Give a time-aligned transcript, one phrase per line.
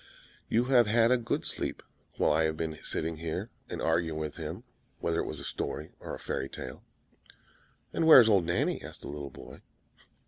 [0.49, 1.83] "You have had a good sleep
[2.17, 4.63] while I have been sitting here, and arguing with him
[4.99, 6.81] whether it was a story or a fairy tale."
[7.93, 9.61] "And where is old Nanny?" asked the little boy.